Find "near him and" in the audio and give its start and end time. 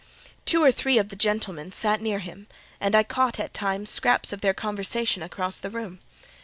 2.01-2.95